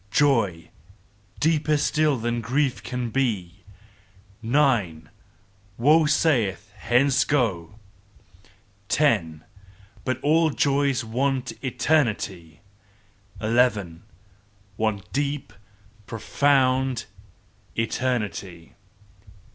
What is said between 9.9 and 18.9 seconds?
"But joys all want eternity Eleven! "Want deep profound eternity!"